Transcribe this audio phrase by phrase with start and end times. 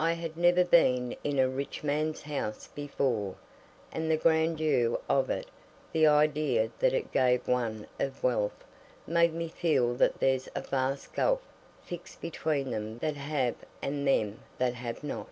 [0.00, 3.36] I had never been in a rich man's house before,
[3.92, 8.64] and the grandeur of it, and the idea that it gave one of wealth,
[9.06, 11.46] made me feel that there's a vast gulf
[11.84, 15.28] fixed between them that have and them that have not.